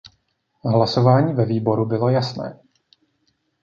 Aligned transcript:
Hlasování 0.63 1.33
ve 1.33 1.45
výboru 1.45 1.85
bylo 1.85 2.09
jasné. 2.09 2.59